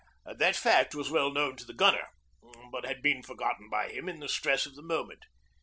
[0.25, 2.07] That fact was well known to the Gunner,
[2.71, 5.25] but had been forgotten by him in the stress of the moment.